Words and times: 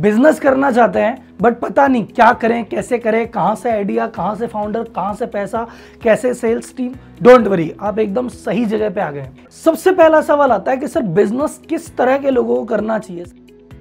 Business 0.00 0.38
करना 0.40 0.70
चाहते 0.70 1.00
हैं 1.00 1.36
बट 1.40 1.58
पता 1.60 1.86
नहीं 1.86 2.04
क्या 2.06 2.32
करें, 2.32 2.64
कैसे 2.64 2.98
करें, 2.98 3.26
कहाँ 3.28 3.54
से 3.54 3.70
आइडिया 3.70 4.06
कहाँ 4.06 4.34
से 4.36 4.46
फाउंडर 4.46 4.84
कहाँ 4.86 5.14
से 5.14 5.26
पैसा, 5.26 5.66
कैसे 6.02 6.32
सेल्स 6.34 6.74
टीम 6.76 6.92
डोंट 7.22 7.46
वरी 7.46 7.72
आप 7.80 7.98
एकदम 7.98 8.28
सही 8.28 8.64
जगह 8.64 8.90
पे 8.90 9.00
आ 9.00 9.10
गए 9.10 9.28
सबसे 9.64 9.92
पहला 9.92 10.20
सवाल 10.22 10.52
आता 10.52 10.70
है 10.70 10.76
कि 10.76 10.88
सर 10.88 11.02
बिज़नेस 11.02 11.60
किस 11.68 11.96
तरह 11.96 12.18
के 12.18 12.30
लोगों 12.30 12.56
को 12.56 12.64
करना 12.64 12.98
चाहिए? 12.98 13.24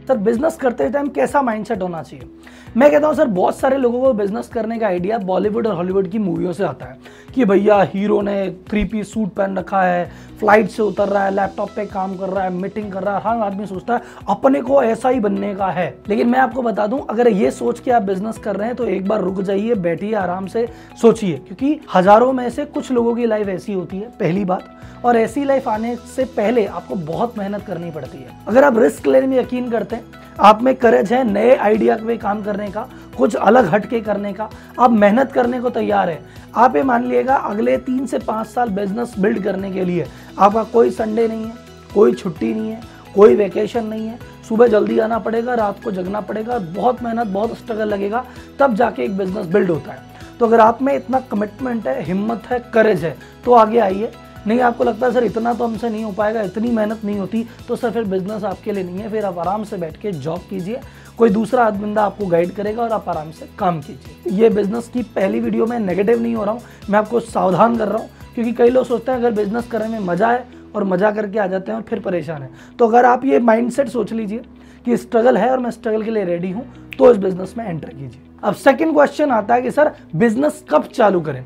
सर 0.07 0.17
बिज़नेस 0.17 0.55
करते 0.55 0.89
टाइम 0.89 1.07
कैसा 1.09 1.41
माइंडसेट 1.41 1.81
होना 1.81 2.01
चाहिए? 2.03 2.29
मैं 2.77 2.89
कहता 2.91 3.07
हूँ, 3.07 3.15
सर, 3.15 3.27
बहुत 3.27 3.57
सारे 3.57 3.77
लोगों 3.77 3.99
को 4.01 4.11
बिज़नेस 4.13 4.47
करने 4.47 4.77
का 4.79 4.87
आइडिया 4.87 5.17
बॉलीवुड 5.19 5.67
और 5.67 5.75
हॉलीवुड 5.75 6.07
की 6.07 6.19
मूवियों 6.19 6.51
से 6.53 6.63
आता 6.63 6.85
है 6.85 6.97
कि 7.35 7.45
भैया 7.45 7.81
हीरो 7.83 8.19
ने 8.21 8.49
थ्री 8.69 8.83
पीस 8.83 9.13
सूट 9.13 9.33
पहन 9.33 9.57
रखा 9.57 9.81
है 9.81 10.11
फ़्लाइट 10.39 10.69
से 10.69 10.83
उतर 10.83 11.07
रहा 11.09 11.23
है 11.25 11.33
लैपटॉप 11.35 11.69
पे 11.75 11.85
काम 11.85 12.15
कर 12.17 12.29
रहा 12.29 12.43
है 12.43 12.49
मीटिंग 12.51 12.91
कर 12.91 13.03
रहा 13.03 13.17
है, 13.17 13.21
हर 13.23 13.41
आदमी 13.43 13.65
सोचता 13.65 13.93
है, 13.93 14.01
अपने 14.29 14.61
को 14.61 14.81
ऐसा 14.83 15.09
ही 15.09 15.19
बनने 15.19 15.53
का 15.55 15.67
है। 15.67 15.93
लेकिन 16.09 16.29
मैं 16.29 16.39
आपको 16.39 16.61
बता 16.61 16.87
दूँ, 16.87 17.05
अगर 17.09 17.27
ये 17.27 17.51
सोच 17.51 17.79
के 17.79 17.91
आप 17.91 18.03
बिज़नेस 18.03 18.37
कर 18.37 18.55
रहे 18.55 18.67
हैं 18.67 18.75
तो 18.75 18.85
एक 18.85 19.07
बार 19.07 19.21
रुक 19.21 19.41
जाइए, 19.41 19.75
बैठिए, 19.75 20.13
आराम 20.15 20.47
से 20.47 20.67
सोचिए, 21.01 21.37
क्योंकि 21.37 21.79
हज़ारों 21.95 22.31
में 22.33 22.49
से 22.49 22.65
कुछ 22.67 22.91
लोगों 22.91 23.15
की 23.15 23.25
लाइफ 23.25 23.47
ऐसी 23.49 23.73
होती 23.73 23.97
है, 23.97 24.09
पहली 24.09 24.45
बात। 24.45 24.75
और 25.05 25.17
ऐसी 25.17 25.43
लाइफ 25.45 25.67
आने 25.67 25.95
से 26.15 26.23
पहले 26.27 26.65
आपको 26.67 26.95
बहुत 26.95 27.37
मेहनत 27.37 27.65
करनी 27.65 27.91
पड़ती 27.91 28.17
है। 28.17 28.39
अगर 28.47 28.63
आप 28.63 28.77
रिस्क 28.77 29.07
लेने 29.07 29.27
में 29.27 29.37
यकीन 29.37 29.69
करते 29.71 29.95
हैं 29.95 30.27
आप 30.39 30.61
में 30.61 30.75
करेज 30.75 31.11
है 31.13 31.23
नए 31.23 31.55
आइडिया 31.55 31.95
पे 31.97 32.15
काम 32.17 32.41
करने 32.43 32.67
का, 32.67 32.87
कुछ 33.17 33.35
अलग 33.35 33.65
हटके 33.65 33.99
करने 34.01 34.31
का। 34.33 34.49
आप 34.79 34.91
मेहनत 34.91 35.31
करने 35.31 35.59
को 35.61 35.69
तैयार 35.69 36.09
है। 36.09 36.21
आप 36.55 36.75
ये 36.75 36.83
मान 36.83 37.03
लीजिएगा, 37.03 37.35
अगले 37.35 37.77
तीन 37.77 38.05
से 38.05 38.19
पाँच 38.19 38.47
साल 38.47 38.69
बिज़नेस 38.69 39.13
बिल्ड 39.19 39.43
करने 39.43 39.71
के 39.71 39.85
लिए 39.85 40.05
आपका 40.39 40.63
कोई 40.63 40.91
संडे 40.91 41.27
नहीं 41.27 41.45
है, 41.45 41.53
कोई 41.93 42.13
छुट्टी 42.13 42.53
नहीं 42.53 42.69
है, 42.71 42.81
कोई 43.15 43.35
वेकेशन 43.35 43.85
नहीं 43.85 44.07
है। 44.07 44.17
सुबह 44.49 44.67
जल्दी 44.67 44.99
आना 44.99 45.19
पड़ेगा, 45.19 45.53
रात 45.53 45.83
को 45.83 45.91
जगना 45.91 46.21
पड़ेगा, 46.21 46.57
बहुत 46.57 47.03
मेहनत, 47.03 47.27
बहुत 47.27 47.57
स्ट्रगल 47.57 47.87
लगेगा, 47.87 48.23
तब 48.59 48.75
जाके 48.75 49.03
एक 49.03 49.17
बिज़नेस 49.17 49.45
बिल्ड 49.47 49.69
होता 49.69 49.91
है। 49.91 50.07
तो 50.39 50.45
अगर 50.45 50.59
आप 50.59 50.81
में 50.81 50.95
इतना 50.95 51.19
कमिटमेंट 51.21 51.87
है, 51.87 52.01
हिम्मत 52.03 52.43
है 52.49 52.59
करेज 52.73 53.03
है 53.03 53.15
तो 53.45 53.53
आगे 53.53 53.79
आइए। 53.79 54.11
नहीं, 54.49 54.59
आपको 54.61 54.83
लगता 54.83 55.05
है, 55.05 55.13
सर, 55.13 55.23
इतना 55.23 55.53
तो 55.53 55.65
हमसे 55.65 55.89
नहीं 55.89 56.03
हो 56.03 56.11
पाएगा, 56.11 56.41
इतनी 56.41 56.69
मेहनत 56.71 57.03
नहीं 57.05 57.17
होती 57.19 57.45
तो 57.67 57.75
सर, 57.75 57.91
फिर 57.91 58.03
बिज़नेस 58.05 58.43
आपके 58.43 58.71
लिए 58.71 58.83
नहीं 58.83 58.99
है, 58.99 59.09
फिर 59.11 59.25
आप 59.25 59.37
आराम 59.39 59.63
से 59.63 59.77
बैठ 59.77 59.97
के 59.97 60.11
जॉब 60.13 60.39
कीजिए। 60.49 60.79
कोई 61.17 61.29
दूसरा 61.29 61.69
बंदा 61.71 62.03
आपको 62.03 62.25
गाइड 62.27 62.51
करेगा 62.51 62.83
और 62.83 62.91
आप 62.91 63.09
आराम 63.09 63.31
से 63.31 63.49
काम 63.59 63.81
कीजिए। 63.81 64.33
ये 64.35 64.49
बिज़नेस 64.49 64.87
की 64.87 65.03
पहली 65.15 65.39
वीडियो 65.39 65.65
में 65.65 65.77
नेगेटिव 65.79 66.21
नहीं 66.21 66.35
हो 66.35 66.43
रहा 66.43 66.53
हूँ, 66.53 66.61
मैं 66.89 66.99
आपको 66.99 67.19
सावधान 67.19 67.77
कर 67.77 67.87
रहा 67.87 67.97
हूँ, 67.97 68.09
क्योंकि 68.35 68.53
कई 68.53 68.69
लोग 68.69 68.85
सोचते 68.85 69.11
हैं, 69.11 69.19
अगर 69.19 69.31
बिज़नेस 69.33 69.67
करने 69.67 69.87
में 69.89 70.05
मज़ा 70.05 70.31
है 70.31 70.45
और 70.75 70.83
मज़ा 70.83 71.11
करके 71.11 71.39
आ 71.39 71.47
जाते 71.47 71.71
हैं 71.71 71.77
और 71.77 71.83
फिर 71.83 71.99
परेशान 71.99 72.41
है। 72.41 72.49
तो 72.79 72.87
अगर 72.87 73.05
आप 73.05 73.25
ये 73.25 73.39
माइंडसेट 73.41 73.89
सोच 73.89 74.13
लीजिए 74.13 74.41
कि 74.85 74.97
स्ट्रगल 74.97 75.37
है 75.37 75.49
और 75.51 75.59
मैं 75.59 75.71
स्ट्रगल 75.71 76.03
के 76.03 76.11
लिए 76.11 76.23
रेडी 76.25 76.51
हूँ 76.51 76.65
तो 76.97 77.11
इस 77.11 77.17
बिज़नेस 77.17 77.53
में 77.57 77.65
एंटर 77.65 77.89
कीजिए। 77.89 78.21
अब 78.43 78.53
सेकंड 78.55 78.93
क्वेश्चन 78.93 79.31
आता 79.31 79.53
है 79.53 79.61
कि, 79.61 79.71
सर 79.71 79.91
बिज़नेस 80.15 80.63
कब 80.69 80.83
चालू 80.85 81.21
करें? 81.21 81.45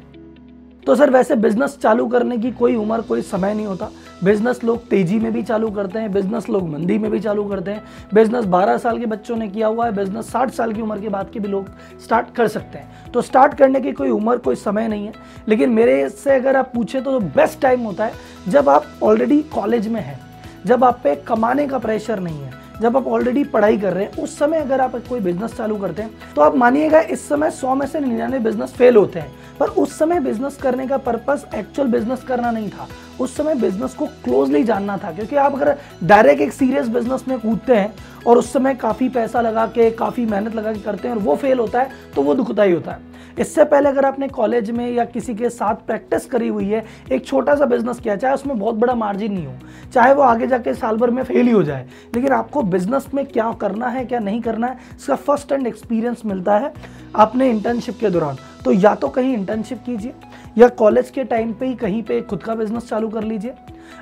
तो 0.86 0.95
सर, 0.95 1.09
वैसे 1.09 1.36
बिज़नेस 1.36 1.78
चालू 1.81 2.06
करने 2.08 2.38
की 2.38 2.52
कोई 2.52 2.76
उम्र, 2.76 3.02
कोई 3.02 3.22
समय 3.22 3.53
नहीं 3.53 3.66
होता। 3.66 3.89
बिज़नेस 4.23 4.64
लोग 4.64 4.88
तेज़ी 4.88 5.20
में 5.20 5.31
भी 5.34 5.44
चालू 5.44 5.70
करते 5.72 6.00
हैं 6.00 6.12
बिज़नेस 6.12 6.50
लोग 6.50 6.67
मंदी 6.70 6.98
में 6.98 7.09
भी 7.12 7.20
चालू 7.20 7.44
करते 7.44 7.72
हैं। 7.72 7.84
बिज़नेस 8.14 8.45
12 8.45 8.78
साल 8.78 9.00
के 9.00 9.06
बच्चों 9.06 9.36
ने 9.36 9.48
किया 9.48 9.67
हुआ 9.67 9.86
है 9.86 9.95
बिज़नेस 9.95 10.31
60 10.31 10.52
साल 10.52 10.73
की 10.73 10.81
उम्र 10.81 11.00
के 11.00 11.09
बाद 11.09 11.30
के 11.34 11.40
भी 11.40 11.48
लोग 11.48 11.70
स्टार्ट 12.03 12.34
कर 12.36 12.48
सकते 12.48 12.78
हैं। 12.78 13.12
तो 13.12 13.22
स्टार्ट 13.22 13.53
करने 13.53 13.81
की 13.81 13.92
कोई 13.92 14.09
उम्र, 14.09 14.38
कोई 14.38 14.56
समय 14.56 14.88
नहीं 14.88 15.06
है। 15.06 15.14
लेकिन 15.48 15.70
मेरे 15.70 16.09
से 16.09 16.36
अगर 16.36 16.56
आप 16.56 16.72
पूछे 16.73 17.02
तो 17.02 17.20
बेस्ट 17.20 17.62
टाइम 17.62 17.81
होता 17.81 18.06
है 18.06 18.14
जब 18.47 18.70
आप 18.70 18.86
ऑलरेडी 19.03 19.42
कॉलेज 19.53 19.88
में 19.88 20.02
हैं, 20.02 20.20
जब 20.66 20.84
आप 20.84 21.00
पे 21.03 21.16
कमाने 21.28 21.68
का 21.68 21.78
प्रेशर 21.78 22.20
नहीं 22.20 22.40
है, 22.40 22.52
जब 22.81 22.97
आप 22.97 23.08
ऑलरेडी 23.08 23.44
पढ़ाई 23.45 23.78
कर 23.78 23.94
रहे 23.94 24.03
हैं। 24.03 24.18
उस 24.18 24.38
समय 24.40 24.59
अगर 24.59 24.81
आप 24.81 24.95
कोई 25.09 25.20
बिज़नेस 25.20 25.56
चालू 25.58 25.75
करते 25.78 26.02
हैं 26.02 26.34
तो 26.36 26.42
आप 26.42 26.56
मानिएगा 26.56 27.00
इस 27.02 27.28
समय 27.30 27.52
सौ 27.52 27.75
में 27.75 27.86
से 27.88 28.00
निन्यानवे 28.00 28.40
बिज़नेस 28.42 28.73
फेल 28.73 28.95
होते 28.95 29.20
हैं। 29.20 29.31
पर 29.59 29.68
उस 29.68 29.98
समय 30.00 30.20
बिज़नेस 30.20 30.58
करने 30.58 30.88
का 30.88 30.98
पर्पस 31.00 31.46
एक्चुअल 31.56 31.88
बिज़नेस 31.88 32.23
करना 32.23 32.52
नहीं 32.52 32.69
था। 32.69 32.88
उस 33.19 33.36
समय 33.38 33.56
बिज़नेस 33.56 33.94
को 33.94 34.06
क्लोजली 34.24 34.64
जानना 34.64 34.97
था, 34.97 35.12
क्योंकि 35.12 35.36
आप 35.36 35.56
अगर 35.56 35.78
डायरेक्ट 36.03 36.41
एक 36.41 36.53
सीरियस 36.53 36.88
बिज़नेस 36.90 37.28
में 37.28 37.40
कूदते 37.40 37.75
हैं 37.75 37.94
और 38.28 38.38
उस 38.38 38.52
समय 38.53 38.75
काफ़ी 38.75 39.09
पैसा 39.09 39.42
लगा 39.42 39.66
के, 39.68 39.90
काफ़ी 39.92 40.25
मेहनत 40.25 40.56
लगा 40.56 40.74
के 40.74 40.80
करते 40.80 41.08
हैं 41.08 41.16
और 41.16 41.22
वो 41.22 41.36
फेल 41.36 41.59
होता 41.59 41.81
है 41.81 42.12
तो 42.16 42.22
वो 42.22 42.36
दुखदाई 42.36 42.72
होता 42.72 42.92
है। 42.92 43.12
इससे 43.39 43.63
पहले 43.63 43.89
अगर 43.89 44.05
आपने 44.05 44.27
कॉलेज 44.27 44.69
में 44.71 44.89
या 44.91 45.05
किसी 45.05 45.35
के 45.35 45.49
साथ 45.49 45.75
प्रैक्टिस 45.88 46.25
करी 46.25 46.47
हुई 46.47 46.66
है, 46.66 46.83
एक 47.11 47.25
छोटा 47.25 47.55
सा 47.55 47.66
बिज़नेस 47.66 47.99
किया, 47.99 48.16
चाहे 48.16 48.33
उसमें 48.33 48.57
बहुत 48.59 48.75
बड़ा 48.75 48.95
मार्जिन 48.95 49.33
नहीं 49.33 49.45
हो, 49.45 49.53
चाहे 49.94 50.13
वो 50.13 50.21
आगे 50.21 50.47
जाके 50.47 50.73
साल 50.73 50.97
भर 50.97 51.11
में 51.11 51.23
फेल 51.23 51.45
ही 51.47 51.51
हो 51.51 51.63
जाए, 51.63 51.88
लेकिन 52.16 52.31
आपको 52.31 52.61
बिज़नेस 52.63 53.07
में 53.13 53.25
क्या 53.25 53.51
करना 53.61 53.88
है, 53.88 54.05
क्या 54.05 54.19
नहीं 54.19 54.41
करना 54.41 54.67
है, 54.67 54.77
इसका 54.97 55.16
फ़र्स्ट 55.16 55.51
हैंड 55.51 55.67
एक्सपीरियंस 55.67 56.21
मिलता 56.25 56.57
है 56.57 56.73
अपने 57.16 57.49
इंटर्नशिप 57.49 57.97
के 57.99 58.09
दौरान। 58.09 58.38
तो 58.66 58.71
या 58.71 58.94
तो 58.95 59.07
कहीं 59.07 59.33
इंटर्नशिप 59.33 59.83
कीजिए, 59.85 60.13
या 60.57 60.67
कॉलेज 60.69 61.09
के 61.09 61.23
टाइम 61.23 61.53
पे 61.53 61.65
ही 61.65 61.75
कहीं 61.75 62.01
पे 62.03 62.21
खुद 62.21 62.44
का 62.44 62.55
बिज़नेस 62.55 62.89
चालू 62.89 63.09
कर 63.09 63.23
लीजिए। 63.23 63.53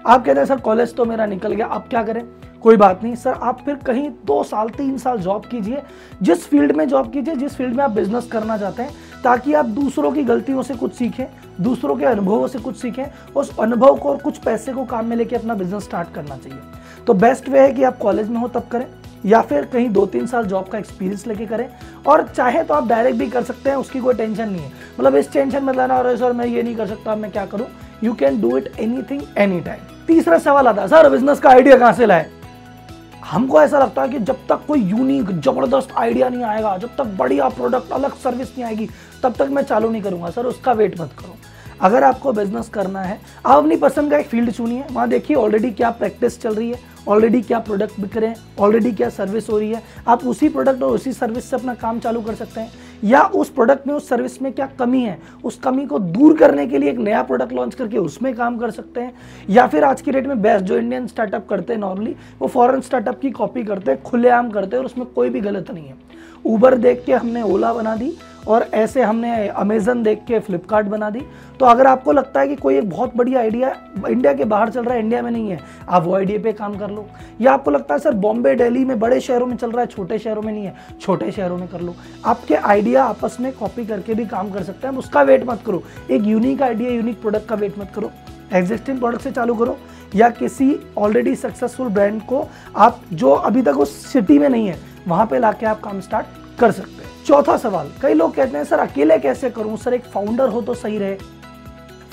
आप 0.07 0.25
कहते 0.25 0.39
हैं, 0.39 0.45
सर 0.45 0.59
कॉलेज 0.59 0.95
तो 0.95 1.05
मेरा 1.05 1.25
निकल 1.25 1.53
गया, 1.53 1.65
अब 1.65 1.85
क्या 1.89 2.03
करें? 2.03 2.23
कोई 2.61 2.77
बात 2.77 3.03
नहीं, 3.03 3.15
सर, 3.15 3.33
आप 3.33 3.61
फिर 3.65 3.75
कहीं 3.75 4.09
दो 4.25 4.41
साल, 4.43 4.69
तीन 4.69 4.97
साल 4.97 5.19
जॉब 5.19 5.45
कीजिए। 5.45 5.81
जिस 6.21 6.45
फ़ील्ड 6.47 6.71
में 6.71 6.87
जॉब 6.87 7.11
कीजिए, 7.13 7.35
जिस 7.35 7.55
फ़ील्ड 7.55 7.75
में 7.75 7.83
आप 7.83 7.91
बिज़नेस 7.91 8.27
करना 8.27 8.57
चाहते 8.57 8.83
हैं 8.83 9.10
ताकि 9.23 9.53
आप 9.53 9.65
दूसरों 9.65 10.11
की 10.11 10.23
गलतियों 10.23 10.61
से 10.63 10.73
कुछ 10.73 10.93
सीखें, 10.93 11.25
दूसरों 11.61 11.95
के 11.95 12.05
अनुभवों 12.05 12.47
से 12.47 12.59
कुछ 12.59 12.75
सीखें, 12.77 13.05
उस 13.35 13.57
अनुभव 13.59 13.97
को 13.97 14.09
और 14.09 14.17
कुछ 14.17 14.37
पैसे 14.37 14.73
को 14.73 14.85
काम 14.85 15.05
में 15.05 15.15
लेके 15.17 15.35
अपना 15.35 15.53
बिज़नेस 15.53 15.83
स्टार्ट 15.83 16.13
करना 16.15 16.37
चाहिए। 16.37 16.59
तो 17.07 17.13
बेस्ट 17.13 17.49
वे 17.49 17.59
है 17.59 17.71
कि 17.71 17.83
आप 17.83 17.97
कॉलेज 17.97 18.29
में 18.29 18.39
हो 18.39 18.47
तब 18.47 18.67
करें, 18.71 18.85
या 19.25 19.41
फिर 19.41 19.65
कहीं 19.65 19.89
दो 19.89 20.05
तीन 20.05 20.27
साल 20.27 20.45
जॉब 20.45 20.67
का 20.67 20.77
एक्सपीरियंस 20.77 21.27
लेके 21.27 21.45
करें, 21.45 21.67
और 22.07 22.27
चाहे 22.27 22.63
तो 22.63 22.73
आप 22.73 22.87
डायरेक्ट 22.87 23.19
भी 23.19 23.27
कर 23.27 23.43
सकते 23.43 23.69
हैं, 23.69 23.77
उसकी 23.77 23.99
कोई 23.99 24.13
टेंशन 24.13 24.49
नहीं 24.49 24.61
है। 24.61 24.71
मतलब 24.99 25.15
इस 25.15 25.31
टेंशन 25.33 25.63
में 25.63 25.73
लाना 25.73 26.01
सर 26.15 26.33
मैं 26.33 26.45
ये 26.45 26.63
नहीं 26.63 26.75
कर 26.75 26.87
सकता, 26.87 27.15
मैं 27.15 27.31
क्या 27.31 27.45
करूँ? 27.45 27.67
You 28.03 28.13
can 28.13 28.41
do 28.41 28.57
it 28.57 28.71
anything 29.11 29.21
any 29.37 29.59
time 29.61 30.05
तीसरा 30.07 30.37
सवाल 30.39 30.67
आता 30.67 30.81
है, 30.81 30.87
सर 30.87 31.09
बिज़नेस 31.09 31.39
का 31.39 31.49
आइडिया 31.49 31.77
कहाँ 31.77 31.93
से 31.93 32.05
लाए? 32.05 32.29
हमको 33.25 33.61
ऐसा 33.61 33.79
लगता 33.79 34.01
है 34.01 34.09
कि 34.09 34.19
जब 34.19 34.37
तक 34.49 34.65
कोई 34.67 34.79
यूनिक 34.81 35.29
ज़बरदस्त 35.31 35.89
आइडिया 35.97 36.29
नहीं 36.29 36.43
आएगा, 36.43 36.75
जब 36.77 36.95
तक 36.97 37.15
बढ़िया 37.17 37.49
प्रोडक्ट 37.49 37.91
अलग 37.91 38.15
सर्विस 38.15 38.49
नहीं 38.49 38.63
आएगी 38.63 38.89
तब 39.23 39.33
तक 39.33 39.49
मैं 39.51 39.63
चालू 39.63 39.89
नहीं 39.89 40.01
करूँगा, 40.01 40.29
सर, 40.29 40.45
उसका 40.45 40.71
वेट 40.71 40.99
मत 41.01 41.11
करो। 41.19 41.35
अगर 41.81 42.03
आपको 42.03 42.31
बिज़नेस 42.33 42.69
करना 42.69 43.01
है, 43.01 43.19
आप 43.45 43.57
अपनी 43.57 43.75
पसंद 43.77 44.11
का 44.11 44.17
एक 44.17 44.27
फ़ील्ड 44.27 44.51
चुनिए, 44.51 44.83
वहाँ 44.91 45.07
देखिए 45.09 45.35
ऑलरेडी 45.35 45.71
क्या 45.71 45.89
प्रैक्टिस 45.91 46.41
चल 46.41 46.55
रही 46.55 46.69
है 46.69 46.89
ऑलरेडी 47.07 47.41
क्या 47.41 47.59
प्रोडक्ट 47.59 47.99
बिक 47.99 48.17
रहे 48.17 48.29
हैं 48.29 48.35
ऑलरेडी 48.59 48.91
क्या 48.91 49.07
सर्विस 49.09 49.49
हो 49.49 49.57
रही 49.59 49.71
है। 49.71 49.81
आप 50.07 50.25
उसी 50.27 50.49
प्रोडक्ट 50.49 50.83
और 50.83 50.91
उसी 50.91 51.13
सर्विस 51.13 51.49
से 51.49 51.55
अपना 51.55 51.73
काम 51.75 51.99
चालू 51.99 52.21
कर 52.21 52.35
सकते 52.35 52.61
हैं। 52.61 52.71
या 53.03 53.21
उस 53.21 53.49
प्रोडक्ट 53.49 53.87
में, 53.87 53.93
उस 53.93 54.09
सर्विस 54.09 54.41
में 54.41 54.51
क्या 54.53 54.65
कमी 54.79 55.01
है? 55.03 55.17
उस 55.43 55.57
कमी 55.57 55.85
को 55.85 55.99
दूर 55.99 56.37
करने 56.37 56.67
के 56.67 56.77
लिए 56.77 56.89
एक 56.89 56.97
नया 56.97 57.23
प्रोडक्ट 57.23 57.53
लॉन्च 57.53 57.75
करके 57.75 57.97
उसमें 57.97 58.33
काम 58.35 58.57
कर 58.57 58.71
सकते 58.71 59.01
हैं? 59.01 59.13
या 59.49 59.67
फिर 59.67 59.83
आज 59.83 60.01
की 60.01 60.11
डेट 60.11 60.27
में 60.27 60.41
बेस्ट 60.41 60.65
जो 60.65 60.77
इंडियन 60.77 61.07
स्टार्टअप 61.07 61.47
करते 61.49 61.73
हैं 61.73 61.79
नॉर्मली 61.79 62.15
वो 62.39 62.47
फॉरन 62.47 62.81
स्टार्टअप 62.81 63.19
की 63.19 63.31
कॉपी 63.31 63.63
करते 63.63 63.91
हैं, 63.91 64.03
खुलेआम 64.03 64.49
करते 64.49 64.75
हैं 64.75 64.79
और 64.79 64.85
उसमें 64.85 65.07
कोई 65.07 65.29
भी 65.29 65.39
गलत 65.39 65.71
नहीं 65.71 65.87
है। 65.87 65.95
ऊबर 66.45 66.75
देख 66.75 67.03
के 67.05 67.13
हमने 67.13 67.41
ओला 67.41 67.73
बना 67.73 67.95
दी 67.95 68.13
और 68.47 68.61
ऐसे 68.73 69.01
हमने 69.01 69.47
अमेजन 69.47 70.03
देख 70.03 70.21
के 70.27 70.39
फ्लिपकार्ट 70.39 70.87
बना 70.87 71.09
दी। 71.09 71.21
तो 71.61 71.65
अगर 71.65 71.87
आपको 71.87 72.11
लगता 72.11 72.39
है 72.39 72.47
कि 72.47 72.55
कोई 72.55 72.77
एक 72.77 72.89
बहुत 72.89 73.15
बढ़िया 73.15 73.39
आइडिया 73.39 73.69
इंडिया 74.09 74.33
के 74.33 74.45
बाहर 74.45 74.69
चल 74.69 74.83
रहा 74.83 74.93
है, 74.93 74.99
इंडिया 74.99 75.21
में 75.21 75.29
नहीं 75.31 75.49
है, 75.49 75.59
आप 75.89 76.03
वो 76.03 76.15
आइडिया 76.15 76.39
पे 76.43 76.53
काम 76.53 76.77
कर 76.77 76.89
लो। 76.89 77.05
या 77.41 77.51
आपको 77.53 77.71
लगता 77.71 77.93
है, 77.93 77.99
सर, 77.99 78.11
बॉम्बे 78.13 78.53
दिल्ली 78.55 78.85
में 78.85 78.99
बड़े 78.99 79.19
शहरों 79.21 79.47
में 79.47 79.55
चल 79.55 79.71
रहा 79.71 79.81
है, 79.81 79.87
छोटे 79.87 80.17
शहरों 80.19 80.41
में 80.41 80.51
नहीं 80.53 80.65
है, 80.65 80.73
छोटे 81.01 81.31
शहरों 81.31 81.57
में 81.57 81.67
कर 81.67 81.81
लो। 81.81 81.95
आपके 82.25 82.55
आइडिया 82.55 83.03
आपस 83.03 83.37
में 83.41 83.51
कॉपी 83.53 83.85
करके 83.85 84.13
भी 84.13 84.25
काम 84.25 84.49
कर 84.51 84.63
सकते 84.63 84.87
हैं। 84.87 84.95
उसका 84.95 85.21
वेट 85.21 85.45
मत 85.45 85.59
करो। 85.65 85.83
एक 86.11 86.21
यूनिक 86.21 86.61
आइडिया, 86.61 86.91
यूनिक 86.91 87.21
प्रोडक्ट 87.21 87.47
का 87.49 87.55
वेट 87.55 87.77
मत 87.79 87.91
करो। 87.95 88.11
एग्जिस्टिंग 88.53 88.99
प्रोडक्ट 88.99 89.21
से 89.21 89.31
चालू 89.31 89.55
करो 89.55 89.77
या 90.15 90.29
किसी 90.29 90.75
ऑलरेडी 90.97 91.35
सक्सेसफुल 91.35 91.89
ब्रांड 91.89 92.21
को 92.21 92.47
आप 92.77 93.01
जो 93.13 93.31
अभी 93.31 93.61
तक 93.61 93.77
उस 93.77 93.95
सिटी 94.05 94.39
में 94.39 94.47
नहीं 94.49 94.67
है, 94.67 94.79
वहाँ 95.07 95.25
पे 95.25 95.39
लाके 95.39 95.65
आप 95.65 95.81
काम 95.81 95.99
स्टार्ट 95.99 96.59
कर 96.59 96.71
सकते 96.71 97.03
हैं। 97.03 97.09
चौथा 97.25 97.57
सवाल, 97.57 97.91
कई 98.01 98.13
लोग 98.13 98.35
कहते 98.35 98.57
हैं, 98.57 98.63
सर, 98.63 98.79
अकेले 98.79 99.17
कैसे 99.19 99.49
करूँ? 99.49 99.77
सर, 99.77 99.93
एक 99.93 100.03
फाउंडर 100.03 100.49
हो 100.49 100.61
तो 100.61 100.73
सही 100.73 100.97
रहे। 100.97 101.17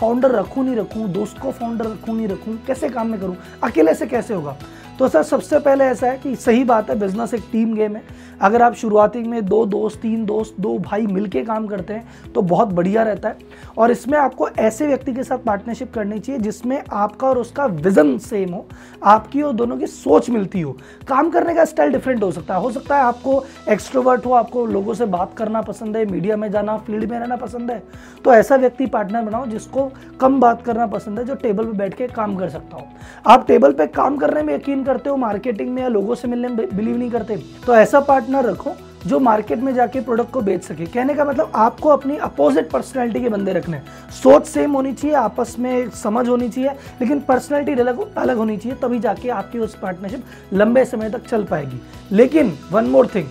फाउंडर 0.01 0.31
रखूँ 0.31 0.65
नहीं 0.65 0.77
रखूँ, 0.77 1.09
दोस्त 1.09 1.39
को 1.39 1.51
फाउंडर 1.53 1.85
रखूँ 1.85 2.17
नहीं 2.17 2.29
रखूँ, 2.29 2.57
कैसे 2.67 2.89
काम 2.89 3.11
में 3.11 3.21
करूँ, 3.21 3.37
अकेले 3.63 3.95
से 3.95 4.07
कैसे 4.07 4.35
होगा? 4.35 4.57
तो 4.99 5.09
सर, 5.09 5.23
सबसे 5.23 5.59
पहले 5.59 5.85
ऐसा 5.85 6.07
है 6.07 6.19
कि 6.19 6.35
सही 6.37 6.65
बात 6.65 6.89
है 6.91 6.99
बिज़नेस 6.99 7.35
एक 7.35 7.43
टीम 7.53 7.75
गेम 7.75 7.97
है। 7.97 8.03
अगर 8.41 8.63
आप 8.63 8.75
शुरुआती 8.75 9.19
में 9.21 9.45
दो 9.47 9.65
दोस्त, 9.67 9.99
तीन 10.01 10.25
दोस्त, 10.27 10.55
दो 10.61 10.77
भाई 10.79 11.07
मिलके 11.07 11.43
काम 11.45 11.67
करते 11.67 11.95
हैं 11.95 12.33
तो 12.35 12.43
बहुत 12.43 12.69
बढ़िया 12.69 13.03
रहता 13.03 13.29
है। 13.29 13.37
और 13.79 13.91
इसमें 13.91 14.19
आपको 14.19 14.49
ऐसे 14.49 14.87
व्यक्ति 14.87 15.13
के 15.13 15.23
साथ 15.23 15.39
पार्टनरशिप 15.39 15.93
करनी 15.95 16.19
चाहिए, 16.19 16.41
जिसमें 16.41 16.83
आपका 16.93 17.29
और 17.29 17.39
उसका 17.39 17.67
विजन 17.67 18.17
सेम 18.19 18.53
हो, 18.53 18.67
आपकी 19.05 19.43
और 19.43 19.53
दोनों 19.53 19.77
की 19.77 19.87
सोच 19.87 20.31
मिलती 20.31 20.61
हो। 20.61 20.77
काम 21.09 21.31
करने 21.31 21.55
का 21.55 21.65
स्टाइल 21.65 21.93
डिफरेंट 21.93 22.23
हो 22.23 22.31
सकता 22.33 22.55
है। 22.55 22.61
हो 22.61 22.71
सकता 22.71 22.97
है 22.97 23.03
आपको 23.03 23.43
एक्सट्रोवर्ट 23.69 24.27
हो, 24.27 24.33
आपको 24.33 24.67
लोगों 24.67 24.95
से 24.95 25.07
बात 25.07 25.35
करना 25.37 25.63
पसंद 25.63 25.97
है 25.97 26.05
मीडिया 26.07 26.37
में 26.37 26.51
जाना 26.51 26.77
फ़ील्ड 26.79 27.11
में 27.11 27.19
रहना 27.19 27.37
पसंद 27.37 27.71
है 27.71 27.83
तो 28.25 28.35
ऐसा 28.35 28.57
व्यक्ति 28.57 28.87
पार्टनर 28.89 29.23
बनाओ, 29.23 29.47
जिसको 29.47 29.91
कम 30.21 30.41
बात 30.41 30.63
करना 30.63 30.87
पसंद 30.89 31.19
है, 31.19 31.25
जो 31.25 31.35
टेबल 31.37 31.65
पर 31.65 31.73
बैठ 31.73 31.95
के 31.95 32.07
काम 32.09 32.37
कर 32.37 32.49
सकता 32.49 32.77
हो। 32.77 32.87
आप 33.27 33.47
टेबल 33.49 33.73
पर 33.73 33.87
काम 33.89 34.17
करने 34.17 34.43
में 34.43 34.55
यकीन 34.55 34.85
करते 34.89 35.11
हो 35.11 35.17
मार्केटिंग 35.19 35.71
में 35.71 35.83
या 35.83 35.89
लोगों 35.91 36.15
से 36.15 36.29
मिलने 36.29 36.49
में 36.49 36.77
बिलीव 36.77 36.97
नहीं 36.97 37.11
करते 37.11 37.37
तो 37.67 37.75
ऐसा 37.77 38.01
पार्टनर 38.03 38.45
रखो 38.45 38.75
जो 39.07 39.19
मार्केट 39.21 39.59
में 39.59 39.73
जाके 39.75 40.01
प्रोडक्ट 40.01 40.31
को 40.31 40.41
बेच 40.43 40.63
सके। 40.63 40.87
कहने 40.87 41.15
का 41.15 41.25
मतलब 41.25 41.53
आपको 41.57 41.89
अपनी 41.89 42.17
अपोजिट 42.19 42.71
पर्सनैलिटी 42.71 43.21
के 43.21 43.29
बंदे 43.29 43.53
रखने 43.53 43.81
सोच 44.15 44.47
सेम 44.47 44.73
होनी 44.73 44.93
चाहिए, 44.93 45.15
आपस 45.17 45.55
में 45.59 45.91
समझ 45.93 46.29
होनी 46.29 46.49
चाहिए, 46.49 46.71
लेकिन 47.01 47.21
पर्सनैलिटी 47.21 47.81
अलग 47.81 48.17
अलग 48.17 48.37
होनी 48.37 48.57
चाहिए, 48.57 48.79
तभी 48.79 48.99
जाके 48.99 49.29
आपकी 49.31 49.59
उस 49.59 49.75
पार्टनरशिप 49.79 50.25
लंबे 50.53 50.85
समय 50.85 51.11
तक 51.11 51.27
चल 51.27 51.45
पाएगी। 51.45 51.81
लेकिन 52.13 52.53
वन 52.73 52.87
मोर 52.87 53.11
थिंग 53.15 53.29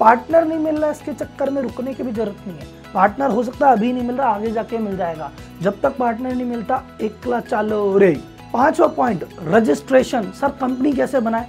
पार्टनर 0.00 0.44
नहीं 0.44 0.58
मिल 0.58 0.76
रहा 0.76 0.90
इसके 0.90 1.12
चक्कर 1.14 1.50
में, 1.50 1.62
रुकने 1.62 1.94
की 1.94 2.02
भी 2.02 2.12
ज़रूरत 2.12 2.46
नहीं 2.46 2.58
है। 2.58 2.92
पार्टनर 2.94 3.30
हो 3.30 3.42
सकता 3.42 3.66
है, 3.66 3.76
अभी 3.76 3.92
नहीं 3.92 4.06
मिल 4.06 4.16
रहा, 4.16 4.28
आगे 4.28 4.50
जाके 4.50 4.78
मिल 4.80 4.96
जाएगा। 4.96 5.30
जब 5.62 5.80
तक 5.80 5.96
पार्टनर 5.98 6.34
नहीं 6.34 6.44
मिलता 6.46 6.82
एकला 7.02 7.40
चालो 7.42 7.98
रे। 7.98 8.16
पांचवा 8.54 8.86
पॉइंट 8.86 9.24
रजिस्ट्रेशन 9.42 10.30
सर 10.40 10.48
कंपनी 10.60 10.92
कैसे 10.92 11.20
बनाए? 11.20 11.48